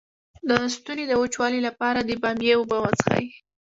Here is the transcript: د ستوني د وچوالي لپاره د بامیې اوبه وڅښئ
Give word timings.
د 0.47 0.49
ستوني 0.75 1.03
د 1.07 1.13
وچوالي 1.21 1.59
لپاره 1.67 1.99
د 2.03 2.09
بامیې 2.21 2.53
اوبه 2.57 2.77
وڅښئ 2.81 3.25